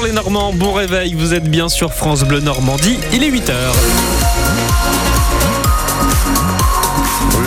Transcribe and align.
Bonjour 0.00 0.14
les 0.14 0.16
Normands, 0.16 0.52
bon 0.54 0.72
réveil, 0.72 1.12
vous 1.12 1.34
êtes 1.34 1.50
bien 1.50 1.68
sur 1.68 1.92
France 1.92 2.24
Bleu 2.24 2.40
Normandie, 2.40 2.96
il 3.12 3.22
est 3.22 3.30
8h. 3.30 3.52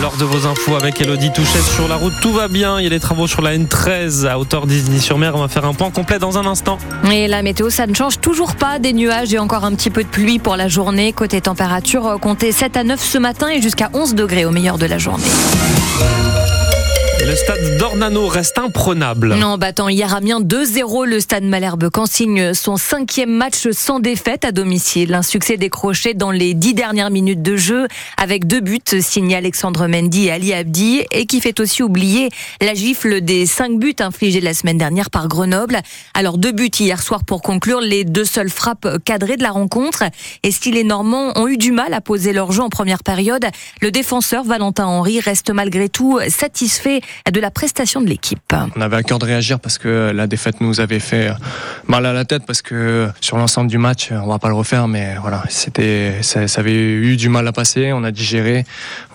Lors 0.00 0.16
de 0.16 0.24
vos 0.24 0.46
infos 0.46 0.76
avec 0.76 1.00
Elodie 1.00 1.32
Touchette 1.32 1.64
sur 1.64 1.88
la 1.88 1.96
route, 1.96 2.12
tout 2.22 2.32
va 2.32 2.46
bien. 2.46 2.78
Il 2.78 2.84
y 2.84 2.86
a 2.86 2.90
des 2.90 3.00
travaux 3.00 3.26
sur 3.26 3.42
la 3.42 3.58
N13 3.58 4.28
à 4.28 4.38
hauteur 4.38 4.68
d'Isigny-sur-Mer. 4.68 5.32
On 5.34 5.40
va 5.40 5.48
faire 5.48 5.64
un 5.64 5.74
point 5.74 5.90
complet 5.90 6.20
dans 6.20 6.38
un 6.38 6.46
instant. 6.46 6.78
Et 7.10 7.26
la 7.26 7.42
météo, 7.42 7.70
ça 7.70 7.88
ne 7.88 7.94
change 7.94 8.20
toujours 8.20 8.54
pas. 8.54 8.78
Des 8.78 8.92
nuages 8.92 9.34
et 9.34 9.38
encore 9.40 9.64
un 9.64 9.74
petit 9.74 9.90
peu 9.90 10.04
de 10.04 10.08
pluie 10.08 10.38
pour 10.38 10.54
la 10.54 10.68
journée. 10.68 11.12
Côté 11.12 11.40
température, 11.40 12.18
comptez 12.20 12.52
7 12.52 12.76
à 12.76 12.84
9 12.84 13.02
ce 13.02 13.18
matin 13.18 13.48
et 13.48 13.60
jusqu'à 13.62 13.90
11 13.94 14.14
degrés 14.14 14.44
au 14.44 14.52
meilleur 14.52 14.78
de 14.78 14.86
la 14.86 14.98
journée. 14.98 15.24
Le 17.34 17.38
stade 17.38 17.78
d'Ornano 17.78 18.28
reste 18.28 18.58
imprenable. 18.58 19.32
En 19.42 19.58
battant 19.58 19.88
hier 19.88 20.14
Amiens 20.14 20.40
2-0, 20.40 21.04
le 21.04 21.18
stade 21.18 21.42
Malherbe 21.42 21.90
consigne 21.90 22.54
son 22.54 22.76
cinquième 22.76 23.32
match 23.32 23.70
sans 23.72 23.98
défaite 23.98 24.44
à 24.44 24.52
domicile. 24.52 25.14
Un 25.14 25.22
succès 25.22 25.56
décroché 25.56 26.14
dans 26.14 26.30
les 26.30 26.54
dix 26.54 26.74
dernières 26.74 27.10
minutes 27.10 27.42
de 27.42 27.56
jeu 27.56 27.88
avec 28.18 28.46
deux 28.46 28.60
buts 28.60 28.78
signés 29.00 29.34
Alexandre 29.34 29.88
Mendy 29.88 30.26
et 30.26 30.30
Ali 30.30 30.54
Abdi 30.54 31.02
et 31.10 31.26
qui 31.26 31.40
fait 31.40 31.58
aussi 31.58 31.82
oublier 31.82 32.28
la 32.60 32.72
gifle 32.72 33.20
des 33.20 33.46
cinq 33.46 33.80
buts 33.80 33.96
infligés 33.98 34.40
la 34.40 34.54
semaine 34.54 34.78
dernière 34.78 35.10
par 35.10 35.26
Grenoble. 35.26 35.80
Alors 36.14 36.38
deux 36.38 36.52
buts 36.52 36.70
hier 36.78 37.02
soir 37.02 37.24
pour 37.24 37.42
conclure 37.42 37.80
les 37.80 38.04
deux 38.04 38.24
seules 38.24 38.48
frappes 38.48 39.02
cadrées 39.04 39.36
de 39.36 39.42
la 39.42 39.50
rencontre. 39.50 40.04
Et 40.44 40.52
si 40.52 40.70
les 40.70 40.84
Normands 40.84 41.32
ont 41.34 41.48
eu 41.48 41.56
du 41.56 41.72
mal 41.72 41.94
à 41.94 42.00
poser 42.00 42.32
leur 42.32 42.52
jeu 42.52 42.62
en 42.62 42.68
première 42.68 43.02
période, 43.02 43.44
le 43.80 43.90
défenseur 43.90 44.44
Valentin 44.44 44.86
Henry 44.86 45.18
reste 45.18 45.50
malgré 45.50 45.88
tout 45.88 46.20
satisfait 46.28 47.00
de 47.32 47.40
la 47.40 47.50
prestation 47.50 48.02
de 48.02 48.06
l'équipe. 48.06 48.54
On 48.76 48.80
avait 48.82 48.96
à 48.96 49.02
cœur 49.02 49.18
de 49.18 49.24
réagir 49.24 49.58
parce 49.58 49.78
que 49.78 50.12
la 50.14 50.26
défaite 50.26 50.60
nous 50.60 50.80
avait 50.80 50.98
fait 50.98 51.32
mal 51.86 52.04
à 52.04 52.12
la 52.12 52.26
tête 52.26 52.44
parce 52.46 52.60
que 52.60 53.08
sur 53.22 53.38
l'ensemble 53.38 53.70
du 53.70 53.78
match, 53.78 54.10
on 54.12 54.26
va 54.26 54.38
pas 54.38 54.48
le 54.48 54.54
refaire, 54.54 54.88
mais 54.88 55.16
voilà, 55.22 55.42
c'était, 55.48 56.18
ça, 56.20 56.46
ça, 56.48 56.60
avait 56.60 56.74
eu 56.74 57.16
du 57.16 57.30
mal 57.30 57.48
à 57.48 57.52
passer. 57.52 57.94
On 57.94 58.04
a 58.04 58.10
digéré, 58.10 58.66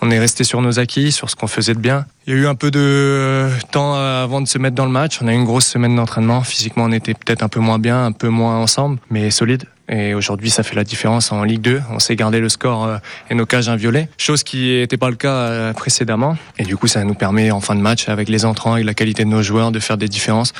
on 0.02 0.10
est 0.10 0.18
resté 0.18 0.42
sur 0.42 0.60
nos 0.60 0.80
acquis, 0.80 1.12
sur 1.12 1.30
ce 1.30 1.36
qu'on 1.36 1.46
faisait 1.46 1.74
de 1.74 1.78
bien. 1.78 2.04
Il 2.26 2.34
y 2.34 2.36
a 2.36 2.40
eu 2.40 2.46
un 2.48 2.56
peu 2.56 2.72
de 2.72 3.48
temps 3.70 3.94
avant 3.94 4.40
de 4.40 4.48
se 4.48 4.58
mettre 4.58 4.74
dans 4.74 4.86
le 4.86 4.90
match. 4.90 5.20
On 5.22 5.28
a 5.28 5.32
eu 5.32 5.36
une 5.36 5.44
grosse 5.44 5.66
semaine 5.66 5.94
d'entraînement. 5.94 6.42
Physiquement, 6.42 6.84
on 6.84 6.92
était 6.92 7.14
peut-être 7.14 7.44
un 7.44 7.48
peu 7.48 7.60
moins 7.60 7.78
bien, 7.78 8.06
un 8.06 8.12
peu 8.12 8.28
moins 8.28 8.56
ensemble, 8.56 8.98
mais 9.10 9.30
solide. 9.30 9.66
Et 9.90 10.14
aujourd'hui, 10.14 10.50
ça 10.50 10.62
fait 10.62 10.76
la 10.76 10.84
différence 10.84 11.32
en 11.32 11.42
Ligue 11.42 11.62
2. 11.62 11.82
On 11.90 11.98
sait 11.98 12.14
garder 12.14 12.38
le 12.38 12.48
score 12.48 12.84
euh, 12.84 12.98
et 13.28 13.34
nos 13.34 13.44
cages 13.44 13.68
inviolées, 13.68 14.08
chose 14.18 14.44
qui 14.44 14.78
n'était 14.78 14.96
pas 14.96 15.10
le 15.10 15.16
cas 15.16 15.34
euh, 15.34 15.72
précédemment. 15.72 16.36
Et 16.58 16.62
du 16.62 16.76
coup, 16.76 16.86
ça 16.86 17.02
nous 17.02 17.14
permet 17.14 17.50
en 17.50 17.60
fin 17.60 17.74
de 17.74 17.80
match, 17.80 18.08
avec 18.08 18.28
les 18.28 18.44
entrants, 18.44 18.76
et 18.76 18.84
la 18.84 18.94
qualité 18.94 19.24
de 19.24 19.28
nos 19.28 19.42
joueurs, 19.42 19.72
de 19.72 19.80
faire 19.80 19.98
des 19.98 20.08
différences. 20.08 20.52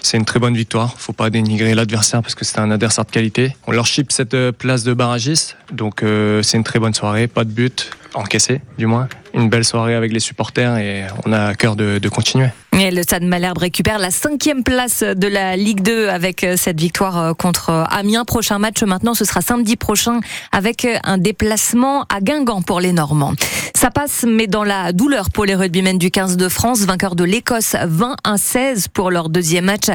C'est 0.00 0.16
une 0.16 0.24
très 0.24 0.40
bonne 0.40 0.56
victoire. 0.56 0.94
Faut 0.98 1.12
pas 1.12 1.30
dénigrer 1.30 1.74
l'adversaire 1.74 2.22
parce 2.22 2.34
que 2.34 2.44
c'est 2.44 2.58
un 2.58 2.72
adversaire 2.72 3.04
de 3.04 3.12
qualité. 3.12 3.56
On 3.68 3.72
leur 3.72 3.86
chip 3.86 4.10
cette 4.10 4.34
euh, 4.34 4.50
place 4.50 4.82
de 4.82 4.94
barragiste, 4.94 5.56
donc 5.70 6.02
c'est 6.42 6.56
une 6.56 6.64
très 6.64 6.78
bonne 6.78 6.94
soirée. 6.94 7.28
Pas 7.28 7.44
de 7.44 7.50
but, 7.50 7.90
encaissé 8.14 8.60
du 8.78 8.86
moins. 8.86 9.08
Une 9.34 9.48
belle 9.48 9.64
soirée 9.64 9.94
avec 9.94 10.12
les 10.12 10.20
supporters 10.20 10.76
et 10.76 11.04
on 11.24 11.32
a 11.32 11.46
à 11.46 11.54
cœur 11.54 11.76
de, 11.76 12.08
continuer. 12.08 12.48
Et 12.78 12.90
le 12.90 13.02
Stade 13.02 13.22
Malherbe 13.22 13.58
récupère 13.58 13.98
la 13.98 14.10
cinquième 14.10 14.62
place 14.62 15.02
de 15.02 15.26
la 15.26 15.56
Ligue 15.56 15.82
2 15.82 16.08
avec 16.08 16.44
euh, 16.44 16.56
cette 16.56 16.80
victoire 16.80 17.18
euh, 17.18 17.32
contre 17.34 17.70
euh, 17.70 17.84
Amiens. 17.90 18.24
Prochain 18.24 18.58
match 18.58 18.82
maintenant, 18.82 19.14
ce 19.14 19.24
sera 19.24 19.40
samedi 19.40 19.76
prochain 19.76 20.20
avec 20.52 20.86
un 21.04 21.18
déplacement 21.18 22.04
à 22.08 22.20
Guingamp 22.20 22.62
pour 22.62 22.80
les 22.80 22.92
Normands. 22.92 23.34
Ça 23.82 23.90
passe, 23.90 24.24
mais 24.28 24.46
dans 24.46 24.62
la 24.62 24.92
douleur 24.92 25.28
pour 25.30 25.44
les 25.44 25.56
rugbymen 25.56 25.98
du 25.98 26.12
15 26.12 26.36
de 26.36 26.48
France, 26.48 26.82
vainqueurs 26.82 27.16
de 27.16 27.24
l'Écosse 27.24 27.74
20 27.84 28.14
à 28.22 28.38
16 28.38 28.86
pour 28.86 29.10
leur 29.10 29.28
deuxième 29.28 29.64
match 29.64 29.86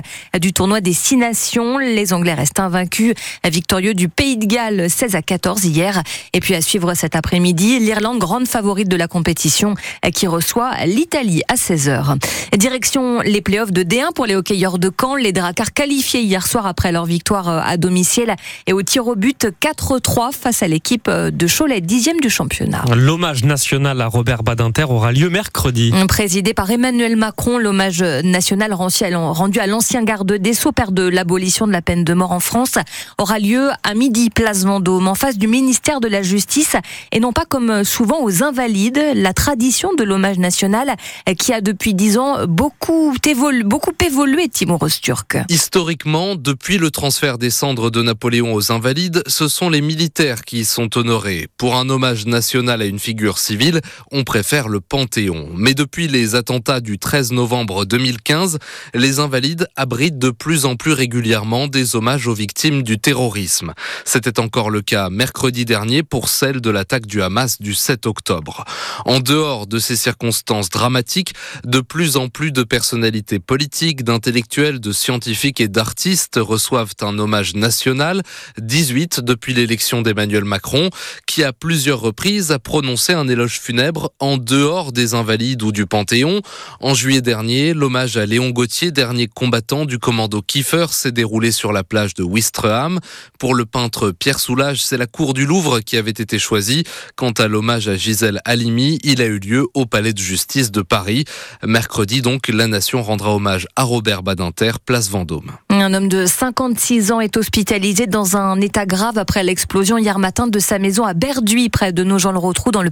du 0.42 0.52
tournoi 0.52 0.82
des 0.82 0.92
Six 0.92 1.16
Nations. 1.16 1.78
Les 1.78 2.12
Anglais 2.12 2.34
restent 2.34 2.60
invaincus, 2.60 3.14
victorieux 3.46 3.94
du 3.94 4.10
Pays 4.10 4.36
de 4.36 4.46
Galles 4.46 4.90
16 4.90 5.16
à 5.16 5.22
14 5.22 5.64
hier. 5.64 6.04
Et 6.34 6.42
puis 6.42 6.54
à 6.54 6.60
suivre 6.60 6.96
cet 6.96 7.16
après-midi, 7.16 7.80
l'Irlande, 7.80 8.20
grande 8.20 8.46
favorite 8.46 8.90
de 8.90 8.98
la 8.98 9.08
compétition, 9.08 9.76
qui 10.14 10.28
reçoit 10.28 10.74
l'Italie 10.86 11.44
à 11.48 11.56
16h. 11.56 12.18
Direction 12.58 13.22
les 13.22 13.40
playoffs 13.40 13.72
de 13.72 13.84
D1 13.84 14.12
pour 14.14 14.26
les 14.26 14.36
hockeyeurs 14.36 14.80
de 14.80 14.92
Caen. 15.00 15.16
Les 15.16 15.32
Dracars 15.32 15.72
qualifiés 15.72 16.24
hier 16.24 16.46
soir 16.46 16.68
après 16.68 16.92
leur 16.92 17.06
victoire 17.06 17.48
euh, 17.48 17.62
à 17.64 17.78
domicile 17.78 18.36
et 18.66 18.74
au 18.74 18.82
tir 18.82 19.08
au 19.08 19.16
but 19.16 19.48
4-3 19.62 20.34
face 20.34 20.62
à 20.62 20.68
l'équipe 20.68 21.08
euh, 21.08 21.32
de 21.32 21.48
Cholet, 21.48 21.80
dixième 21.80 22.20
du 22.20 22.30
championnat. 22.30 22.84
L'hommage 22.94 23.46
national 23.46 23.77
à 23.86 24.08
Robert 24.08 24.44
Badinter 24.44 24.86
aura 24.90 25.12
lieu 25.12 25.30
mercredi. 25.30 25.94
Présidé 26.08 26.54
par 26.54 26.70
Emmanuel 26.72 27.16
Macron, 27.16 27.58
l'hommage 27.58 28.02
national 28.02 28.74
rendu 28.74 29.60
à 29.60 29.68
l'ancien 29.68 30.04
garde 30.04 30.34
des 30.34 30.54
Sceaux, 30.54 30.72
père 30.72 30.92
de 30.92 31.04
l'abolition 31.04 31.68
de 31.68 31.72
la 31.72 31.82
peine 31.82 32.04
de 32.04 32.14
mort 32.14 32.32
en 32.32 32.40
France, 32.40 32.76
aura 33.18 33.40
lieu 33.40 33.70
à 33.84 33.94
midi, 33.94 34.30
place 34.30 34.66
Vendôme, 34.66 35.08
en 35.08 35.16
face 35.16 35.38
du 35.38 35.48
ministère 35.48 36.00
de 36.00 36.08
la 36.08 36.24
Justice 36.24 36.76
et 37.12 37.20
non 37.20 37.34
pas 37.34 37.46
comme 37.46 37.84
souvent 37.84 38.24
aux 38.24 38.44
Invalides, 38.44 39.02
la 39.14 39.34
tradition 39.34 39.94
de 39.94 40.04
l'hommage 40.04 40.40
national 40.40 40.96
qui 41.38 41.54
a 41.54 41.62
depuis 41.62 41.94
dix 41.94 42.18
ans 42.18 42.46
beaucoup, 42.48 43.14
évolué, 43.28 43.64
beaucoup 43.64 43.94
évolué, 44.06 44.50
Timur 44.50 44.82
Osturk. 44.82 45.38
Historiquement, 45.50 46.36
depuis 46.36 46.78
le 46.78 46.90
transfert 46.90 47.38
des 47.38 47.50
cendres 47.50 47.92
de 47.92 48.02
Napoléon 48.02 48.54
aux 48.54 48.72
Invalides, 48.72 49.24
ce 49.28 49.48
sont 49.48 49.70
les 49.70 49.82
militaires 49.82 50.44
qui 50.44 50.60
y 50.60 50.66
sont 50.66 50.98
honorés. 50.98 51.48
Pour 51.58 51.76
un 51.76 51.90
hommage 51.90 52.26
national 52.26 52.82
à 52.82 52.86
une 52.86 53.00
figure 53.00 53.38
civile, 53.38 53.67
on 54.12 54.24
préfère 54.24 54.68
le 54.68 54.80
Panthéon. 54.80 55.50
Mais 55.56 55.74
depuis 55.74 56.08
les 56.08 56.36
attentats 56.36 56.80
du 56.80 57.00
13 57.00 57.32
novembre 57.32 57.86
2015, 57.86 58.60
les 58.94 59.20
Invalides 59.20 59.68
abritent 59.76 60.18
de 60.18 60.30
plus 60.30 60.66
en 60.66 60.76
plus 60.76 60.94
régulièrement 60.94 61.68
des 61.68 61.96
hommages 61.96 62.28
aux 62.28 62.34
victimes 62.34 62.84
du 62.84 63.00
terrorisme. 63.00 63.74
C'était 64.06 64.40
encore 64.40 64.70
le 64.70 64.82
cas 64.82 65.10
mercredi 65.10 65.66
dernier 65.66 66.04
pour 66.04 66.30
celle 66.30 66.62
de 66.62 66.70
l'attaque 66.70 67.06
du 67.06 67.22
Hamas 67.22 67.62
du 67.62 67.74
7 67.74 68.06
octobre. 68.06 68.66
En 69.06 69.20
dehors 69.20 69.68
de 69.68 69.80
ces 69.80 69.96
circonstances 69.96 70.70
dramatiques, 70.70 71.34
de 71.64 71.80
plus 71.80 72.18
en 72.18 72.30
plus 72.30 72.52
de 72.52 72.64
personnalités 72.64 73.40
politiques, 73.40 74.04
d'intellectuels, 74.04 74.80
de 74.80 74.92
scientifiques 74.92 75.62
et 75.62 75.68
d'artistes 75.68 76.40
reçoivent 76.42 76.94
un 77.02 77.18
hommage 77.20 77.56
national, 77.56 78.24
18 78.60 79.22
depuis 79.22 79.54
l'élection 79.54 80.02
d'Emmanuel 80.02 80.46
Macron, 80.46 80.90
qui 81.26 81.44
à 81.44 81.54
plusieurs 81.54 82.00
reprises 82.00 82.52
a 82.52 82.60
prononcé 82.60 83.14
un 83.14 83.28
éloge 83.28 83.57
funèbre 83.60 84.12
en 84.20 84.38
dehors 84.38 84.92
des 84.92 85.14
Invalides 85.14 85.64
ou 85.64 85.72
du 85.72 85.86
Panthéon. 85.86 86.42
En 86.80 86.94
juillet 86.94 87.22
dernier, 87.22 87.74
l'hommage 87.74 88.18
à 88.18 88.26
Léon 88.26 88.50
Gauthier, 88.50 88.92
dernier 88.92 89.28
combattant 89.28 89.86
du 89.86 90.00
commando 90.00 90.42
Kiefer, 90.42 90.88
s'est 90.92 91.12
déroulé 91.12 91.52
sur 91.52 91.72
la 91.74 91.84
plage 91.84 92.14
de 92.14 92.24
Wistreham. 92.24 93.00
Pour 93.40 93.56
le 93.56 93.66
peintre 93.66 94.12
Pierre 94.12 94.40
Soulages, 94.40 94.82
c'est 94.82 94.98
la 94.98 95.08
cour 95.08 95.34
du 95.34 95.46
Louvre 95.46 95.80
qui 95.80 95.98
avait 95.98 96.12
été 96.12 96.40
choisie. 96.40 96.84
Quant 97.16 97.32
à 97.32 97.48
l'hommage 97.48 97.88
à 97.88 97.96
Gisèle 97.96 98.42
Halimi, 98.46 99.00
il 99.04 99.22
a 99.22 99.26
eu 99.26 99.40
lieu 99.40 99.68
au 99.74 99.86
Palais 99.86 100.14
de 100.14 100.20
justice 100.20 100.72
de 100.72 100.82
Paris. 100.82 101.26
Mercredi, 101.64 102.22
donc, 102.22 102.48
la 102.48 102.68
nation 102.68 103.02
rendra 103.02 103.36
hommage 103.36 103.68
à 103.76 103.84
Robert 103.84 104.24
Badinter, 104.24 104.72
place 104.86 105.10
Vendôme. 105.10 105.52
Un 105.70 105.94
homme 105.94 106.10
de 106.10 106.26
56 106.26 107.12
ans 107.12 107.22
est 107.22 107.38
hospitalisé 107.38 108.08
dans 108.08 108.36
un 108.36 108.60
état 108.60 108.86
grave 108.86 109.18
après 109.18 109.44
l'explosion 109.44 109.98
hier 109.98 110.20
matin 110.20 110.48
de 110.48 110.60
sa 110.60 110.80
maison 110.80 111.06
à 111.06 111.14
Berduy, 111.14 111.70
près 111.70 111.94
de 111.94 112.04
Nogent-le-Rotrou, 112.04 112.72
dans 112.72 112.82
le 112.82 112.92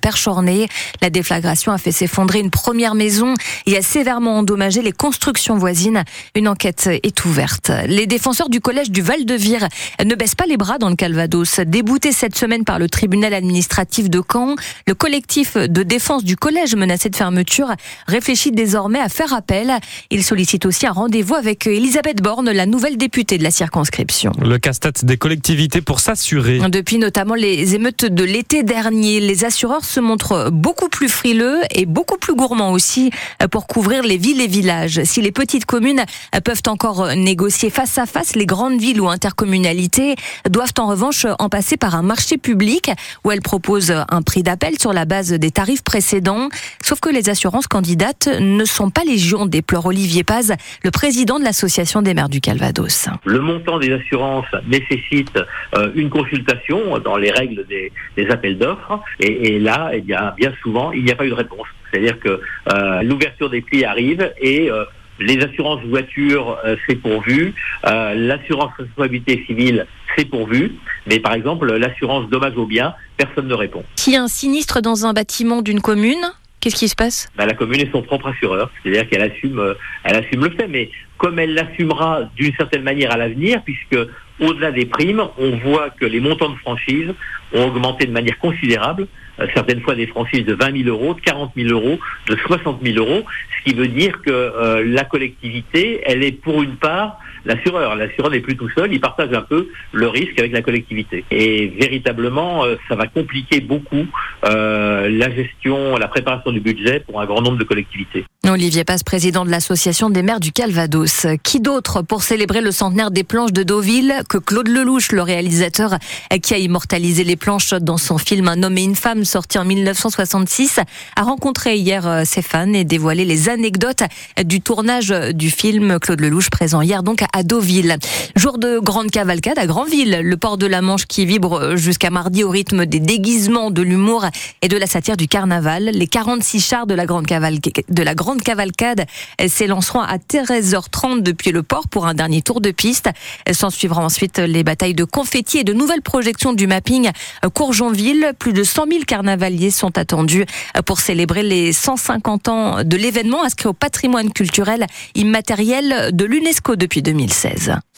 La 1.02 1.10
déflagration 1.10 1.72
a 1.72 1.78
fait 1.78 1.92
s'effondrer 1.92 2.40
une 2.40 2.52
première 2.52 2.96
maison 2.96 3.34
et 3.66 3.78
a 3.78 3.82
sévèrement 3.82 4.38
endommagé 4.40 4.82
les 4.82 4.92
constructions 4.92 5.58
voisines. 5.58 6.04
Une 6.36 6.48
enquête 6.48 6.90
est 7.04 7.26
ouverte. 7.26 7.72
Les 7.88 8.08
défenseurs 8.08 8.50
du 8.50 8.62
collège 8.62 8.92
du 8.92 9.02
Val-de-Vire 9.02 9.68
ne 10.04 10.16
baissent 10.16 10.36
pas 10.36 10.46
les 10.46 10.58
bras 10.58 10.78
dans 10.78 10.90
le 10.90 10.96
Calvados. 10.96 11.60
Débouté 11.62 12.12
cette 12.12 12.36
semaine 12.36 12.64
par 12.64 12.80
le 12.80 12.90
tribunal 12.90 13.34
administratif 13.34 14.10
de 14.10 14.22
Caen, 14.32 14.56
le 14.88 14.94
collectif 14.94 15.58
de 15.58 15.84
défense 15.84 16.24
du 16.24 16.36
collège 16.36 16.76
menacé 16.76 17.10
de 17.10 17.16
fermeture 17.16 17.70
réfléchit 18.08 18.52
désormais 18.52 19.00
à 19.00 19.10
faire 19.10 19.34
appel. 19.34 19.72
Il 20.10 20.24
sollicite 20.24 20.66
aussi 20.66 20.86
un 20.88 20.92
rendez-vous 20.92 21.36
avec 21.36 21.68
Elisabeth 21.68 22.22
Borne, 22.22 22.52
la 22.52 22.66
nouvelle 22.66 22.98
députée 22.98 23.38
de 23.38 23.44
la 23.44 23.52
circonscription. 23.52 24.32
Le 24.42 24.58
casse-tête 24.58 25.06
des 25.06 25.18
collectivités 25.18 25.82
pour 25.82 26.00
s'assurer. 26.00 26.60
Depuis 26.70 26.98
notamment 26.98 27.36
les 27.36 27.76
émeutes 27.76 28.06
de 28.06 28.24
l'été 28.24 28.64
dernier, 28.64 29.20
les 29.20 29.46
assureurs 29.46 29.86
se 29.86 30.00
montrent 30.00 30.45
beaucoup 30.52 30.90
plus 30.90 31.10
frileux 31.10 31.62
et 31.72 31.86
beaucoup 31.86 32.18
plus 32.18 32.36
gourmands 32.36 32.72
aussi 32.72 33.12
pour 33.52 33.68
couvrir 33.68 34.04
les 34.04 34.18
villes 34.18 34.42
et 34.42 34.48
villages. 34.48 35.04
Si 35.04 35.22
les 35.22 35.32
petites 35.32 35.66
communes 35.66 36.04
peuvent 36.44 36.64
encore 36.68 37.16
négocier 37.16 37.70
face 37.70 37.98
à 37.98 38.06
face, 38.06 38.36
les 38.36 38.46
grandes 38.46 38.80
villes 38.80 39.02
ou 39.02 39.10
intercommunalités 39.10 40.16
doivent 40.50 40.74
en 40.80 40.88
revanche 40.88 41.26
en 41.40 41.50
passer 41.50 41.78
par 41.78 41.96
un 41.96 42.02
marché 42.02 42.38
public 42.38 42.92
où 43.24 43.32
elles 43.32 43.42
proposent 43.42 43.94
un 44.10 44.22
prix 44.22 44.44
d'appel 44.44 44.80
sur 44.80 44.94
la 44.94 45.06
base 45.06 45.34
des 45.34 45.52
tarifs 45.52 45.84
précédents. 45.84 46.50
Sauf 46.82 47.00
que 47.00 47.10
les 47.10 47.30
assurances 47.30 47.68
candidates 47.68 48.28
ne 48.40 48.66
sont 48.66 48.90
pas 48.90 49.02
les 49.06 49.18
déplore 49.46 49.88
Olivier 49.88 50.24
Paz, 50.24 50.54
le 50.84 50.92
président 50.92 51.40
de 51.40 51.44
l'Association 51.44 52.02
des 52.02 52.14
maires 52.14 52.30
du 52.30 52.40
Calvados. 52.42 53.10
Le 53.26 53.40
montant 53.40 53.80
des 53.80 53.92
assurances 53.92 54.46
nécessite 54.68 55.38
euh, 55.76 55.92
une 55.96 56.10
consultation 56.10 57.00
dans 57.00 57.18
les 57.18 57.32
règles 57.32 57.66
des, 57.68 57.92
appels 58.30 58.58
d'offres 58.58 59.02
et, 59.20 59.60
là, 59.60 59.92
eh 59.94 60.02
bien, 60.02 60.34
bien 60.36 60.54
souvent, 60.62 60.92
il 60.92 61.04
n'y 61.04 61.12
a 61.12 61.16
pas 61.16 61.26
eu 61.26 61.30
de 61.30 61.36
réponse. 61.36 61.68
C'est-à-dire 61.92 62.20
que 62.20 62.42
euh, 62.74 63.02
l'ouverture 63.04 63.50
des 63.50 63.62
prix 63.62 63.86
arrive 63.86 64.32
et 64.40 64.70
euh, 64.70 64.84
Les 65.20 65.42
assurances 65.42 65.82
voitures, 65.86 66.58
euh, 66.66 66.76
c'est 66.88 66.96
pourvu. 66.96 67.54
L'assurance 67.84 68.74
responsabilité 68.78 69.44
civile, 69.48 69.88
c'est 70.18 70.26
pourvu. 70.26 70.74
Mais 71.08 71.20
par 71.20 71.34
exemple, 71.34 71.74
l'assurance 71.74 72.30
dommage 72.30 72.58
aux 72.58 72.66
biens, 72.66 72.94
personne 73.16 73.48
ne 73.48 73.54
répond. 73.54 73.84
S'il 73.96 74.14
y 74.14 74.18
a 74.18 74.24
un 74.24 74.28
sinistre 74.28 74.82
dans 74.82 75.06
un 75.06 75.14
bâtiment 75.14 75.62
d'une 75.62 75.82
commune, 75.82 76.26
Qu'est-ce 76.66 76.78
qui 76.78 76.90
se 76.90 76.96
passe? 76.96 77.30
Bah, 77.38 77.46
La 77.46 77.54
commune 77.54 77.80
est 77.82 77.92
son 77.92 78.02
propre 78.02 78.30
assureur, 78.30 78.72
c'est-à-dire 78.82 79.08
qu'elle 79.08 79.22
assume, 79.22 79.60
euh, 79.60 79.76
elle 80.04 80.16
assume 80.16 80.46
le 80.46 80.50
fait, 80.50 80.68
mais 80.68 80.90
comme 81.18 81.40
elle 81.40 81.54
l'assumera 81.54 82.24
d'une 82.36 82.54
certaine 82.56 82.84
manière 82.84 83.12
à 83.12 83.18
l'avenir, 83.18 83.62
puisque 83.64 83.98
au-delà 84.40 84.72
des 84.72 84.86
primes, 84.86 85.24
on 85.38 85.52
voit 85.58 85.90
que 85.90 86.06
les 86.06 86.20
montants 86.20 86.50
de 86.50 86.58
franchise 86.58 87.14
ont 87.54 87.68
augmenté 87.68 88.06
de 88.06 88.12
manière 88.12 88.38
considérable, 88.40 89.08
euh, 89.40 89.48
certaines 89.54 89.82
fois 89.82 89.96
des 89.96 90.08
franchises 90.08 90.46
de 90.46 90.54
20 90.54 90.84
000 90.84 90.90
euros, 90.90 91.14
de 91.14 91.22
40 91.22 91.52
000 91.56 91.70
euros, 91.70 92.00
de 92.28 92.36
60 92.36 92.82
000 92.84 92.98
euros, 92.98 93.24
ce 93.58 93.70
qui 93.70 93.78
veut 93.78 93.88
dire 93.88 94.22
que 94.22 94.32
euh, 94.32 94.84
la 94.86 95.06
collectivité, 95.06 96.02
elle 96.06 96.24
est 96.24 96.34
pour 96.34 96.64
une 96.64 96.76
part 96.76 97.20
l'assureur. 97.46 97.96
L'assureur 97.96 98.32
n'est 98.32 98.40
plus 98.40 98.58
tout 98.58 98.70
seul, 98.76 98.92
il 98.94 99.00
partage 99.00 99.34
un 99.34 99.42
peu 99.42 99.70
le 99.92 100.08
risque 100.08 100.38
avec 100.40 100.52
la 100.52 100.62
collectivité. 100.62 101.24
Et 101.32 101.68
véritablement, 101.80 102.66
euh, 102.66 102.76
ça 102.90 102.96
va 102.96 103.08
compliquer 103.08 103.62
beaucoup 103.62 104.06
euh, 104.46 105.10
la 105.10 105.34
gestion, 105.34 105.98
la 105.98 106.08
préparation 106.08 106.52
du 106.52 106.60
budget 106.60 107.02
pour 107.02 107.22
un 107.22 107.26
grand 107.26 107.42
nombre 107.42 107.58
de 107.58 107.64
collectivités. 107.64 108.26
Olivier 108.48 108.84
Passe, 108.84 109.04
président 109.04 109.44
de 109.44 109.50
l'Association 109.50 110.10
des 110.10 110.22
maires 110.22 110.40
du 110.40 110.52
Calvados. 110.52 111.26
Qui 111.44 111.60
d'autre 111.60 112.02
pour 112.02 112.22
célébrer 112.22 112.62
le 112.62 112.72
centenaire 112.72 113.10
des 113.10 113.24
planches 113.24 113.54
de 113.54 113.64
Deauville 113.64 114.14
que 114.30 114.38
Claude 114.38 114.68
Lelouch, 114.68 115.12
le 115.12 115.22
réalisateur 115.24 115.96
qui 116.42 116.54
a 116.54 116.58
immortalisé 116.58 117.24
les 117.24 117.36
planches 117.36 117.74
dans 117.74 117.98
son 117.98 118.18
film 118.18 118.48
Un 118.48 118.62
homme 118.64 118.78
et 118.78 118.84
une 118.84 118.96
femme 118.96 119.26
sorti 119.26 119.58
en 119.58 119.66
1966, 119.66 120.80
a 121.16 121.24
rencontré 121.24 121.78
hier 121.78 122.08
euh, 122.08 122.24
ses 122.24 122.42
fans 122.42 122.72
et 122.74 122.84
dévoilé 122.84 123.26
les 123.26 123.50
anecdotes 123.50 124.04
du 124.44 124.62
tournage 124.62 125.10
du 125.34 125.50
film 125.50 126.00
Claude 126.00 126.22
Lelouch 126.22 126.50
présent 126.50 126.82
hier 126.82 127.04
donc 127.04 127.22
à 127.34 127.35
Deauville. 127.44 127.98
Jour 128.36 128.58
de 128.58 128.80
grande 128.80 129.12
cavalcade 129.12 129.58
à 129.58 129.66
Granville, 129.66 130.22
le 130.22 130.38
port 130.38 130.58
de 130.58 130.66
la 130.66 130.82
Manche 130.82 131.06
qui 131.06 131.26
vibre 131.26 131.76
jusqu'à 131.76 132.10
mardi 132.10 132.44
au 132.44 132.50
rythme 132.50 132.86
des 132.86 133.00
déguisements, 133.00 133.72
de 133.72 133.82
l'humour 133.82 134.26
et 134.62 134.68
de 134.68 134.78
la 134.78 134.88
satire 134.88 135.18
du 135.18 135.28
carnaval. 135.28 135.86
Les 135.86 136.08
46 136.08 136.60
chars 136.60 136.88
de 136.88 136.94
la 136.94 137.06
grande 137.06 137.26
cavalcade, 137.28 139.06
s'élanceront 139.48 140.02
à 140.02 140.18
13h30 140.18 141.22
depuis 141.22 141.52
le 141.52 141.64
port 141.64 141.88
pour 141.88 142.08
un 142.08 142.14
dernier 142.14 142.42
tour 142.42 142.62
de 142.62 142.72
piste. 142.72 143.10
S'en 143.52 143.70
suivront 143.70 144.04
ensuite 144.04 144.40
les 144.40 144.64
batailles 144.64 144.94
de 144.94 145.04
confettis 145.04 145.60
et 145.60 145.64
de 145.64 145.74
nouvelles 145.74 146.02
projections 146.02 146.54
du 146.54 146.68
mapping 146.68 147.12
Courjonville. 147.54 148.34
Plus 148.38 148.54
de 148.54 148.64
100 148.64 148.88
000 148.88 149.04
carnavaliers 149.08 149.72
sont 149.72 149.98
attendus 149.98 150.46
pour 150.86 151.00
célébrer 151.00 151.44
les 151.44 151.74
150 151.74 152.48
ans 152.48 152.84
de 152.84 152.98
l'événement 152.98 153.44
inscrit 153.44 153.68
au 153.68 153.74
patrimoine 153.74 154.32
culturel 154.32 154.86
immatériel 155.16 156.10
de 156.12 156.26
l'UNESCO 156.26 156.76
depuis 156.76 157.02
2016. 157.28 157.86